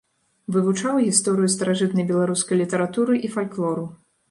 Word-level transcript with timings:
Вывучаў 0.53 0.95
гісторыю 1.09 1.51
старажытнай 1.57 2.09
беларускай 2.13 2.59
літаратуры 2.63 3.21
і 3.29 3.33
фальклору. 3.39 3.89